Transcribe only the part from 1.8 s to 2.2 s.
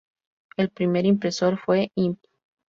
"Imp.